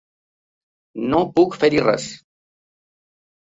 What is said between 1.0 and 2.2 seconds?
No puc fer-hi res.